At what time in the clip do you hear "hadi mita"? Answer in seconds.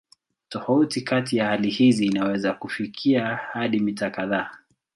3.35-4.09